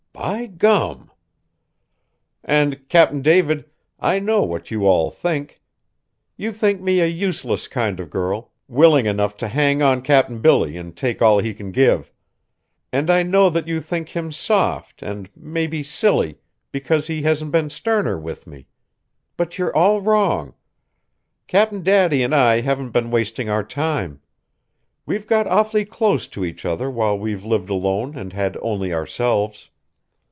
"By 0.13 0.45
gum!" 0.45 1.09
"And, 2.43 2.87
Cap'n 2.89 3.23
David, 3.23 3.65
I 3.99 4.19
know 4.19 4.43
what 4.43 4.69
you 4.69 4.85
all 4.85 5.09
think. 5.09 5.61
You 6.37 6.51
think 6.51 6.79
me 6.79 6.99
a 6.99 7.07
useless 7.07 7.67
kind 7.67 7.99
of 7.99 8.11
girl, 8.11 8.51
willing 8.67 9.07
enough 9.07 9.35
to 9.37 9.47
hang 9.47 9.81
on 9.81 10.03
Cap'n 10.03 10.37
Billy 10.39 10.77
and 10.77 10.95
take 10.95 11.23
all 11.23 11.39
he 11.39 11.55
can 11.55 11.71
give. 11.71 12.13
And 12.93 13.09
I 13.09 13.23
know 13.23 13.49
that 13.49 13.67
you 13.67 13.81
think 13.81 14.09
him 14.09 14.31
soft 14.31 15.01
and, 15.01 15.27
maybe, 15.35 15.81
silly, 15.81 16.37
because 16.71 17.07
he 17.07 17.23
hasn't 17.23 17.51
been 17.51 17.71
sterner 17.71 18.19
with 18.19 18.45
me. 18.45 18.67
But 19.37 19.57
you're 19.57 19.75
all 19.75 20.01
wrong! 20.01 20.53
Cap'n 21.47 21.81
Daddy 21.81 22.21
and 22.21 22.35
I 22.35 22.61
haven't 22.61 22.91
been 22.91 23.09
wasting 23.09 23.49
our 23.49 23.63
time. 23.63 24.21
We've 25.03 25.25
got 25.25 25.47
awfully 25.47 25.83
close 25.83 26.27
to 26.27 26.45
each 26.45 26.63
other 26.63 26.91
while 26.91 27.17
we've 27.17 27.43
lived 27.43 27.71
alone 27.71 28.15
and 28.15 28.33
had 28.33 28.55
only 28.61 28.93
ourselves. 28.93 29.69